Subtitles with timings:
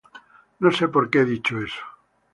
[0.65, 1.83] No sé por qué he dicho eso.